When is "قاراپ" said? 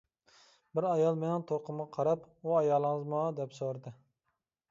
1.97-2.25